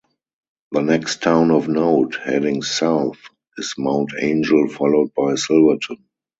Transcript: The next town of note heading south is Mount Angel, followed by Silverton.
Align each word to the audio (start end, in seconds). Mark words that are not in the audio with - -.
The 0.71 0.81
next 0.81 1.21
town 1.21 1.51
of 1.51 1.67
note 1.67 2.15
heading 2.25 2.63
south 2.63 3.19
is 3.59 3.75
Mount 3.77 4.13
Angel, 4.19 4.67
followed 4.67 5.13
by 5.13 5.35
Silverton. 5.35 6.03